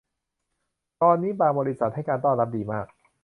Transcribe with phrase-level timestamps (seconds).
[1.01, 2.87] ตอนนี้บางบริษัทให้การต้อนรับดีมาก